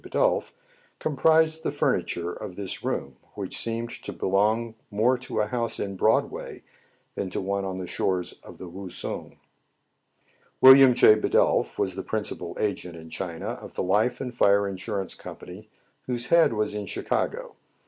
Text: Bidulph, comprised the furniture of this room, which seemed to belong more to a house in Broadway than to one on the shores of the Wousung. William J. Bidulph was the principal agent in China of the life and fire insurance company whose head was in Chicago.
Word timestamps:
Bidulph, 0.03 0.51
comprised 0.97 1.61
the 1.61 1.69
furniture 1.69 2.33
of 2.33 2.55
this 2.55 2.83
room, 2.83 3.17
which 3.35 3.55
seemed 3.55 3.91
to 4.01 4.11
belong 4.11 4.73
more 4.89 5.15
to 5.19 5.39
a 5.41 5.45
house 5.45 5.79
in 5.79 5.95
Broadway 5.95 6.63
than 7.13 7.29
to 7.29 7.39
one 7.39 7.65
on 7.65 7.77
the 7.77 7.85
shores 7.85 8.33
of 8.43 8.57
the 8.57 8.67
Wousung. 8.67 9.37
William 10.59 10.95
J. 10.95 11.13
Bidulph 11.13 11.77
was 11.77 11.93
the 11.93 12.01
principal 12.01 12.57
agent 12.59 12.95
in 12.95 13.11
China 13.11 13.49
of 13.61 13.75
the 13.75 13.83
life 13.83 14.19
and 14.19 14.33
fire 14.33 14.67
insurance 14.67 15.13
company 15.13 15.69
whose 16.07 16.29
head 16.29 16.53
was 16.53 16.73
in 16.73 16.87
Chicago. 16.87 17.55